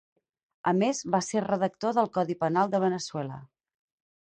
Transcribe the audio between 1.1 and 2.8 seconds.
va ser redactor del codi penal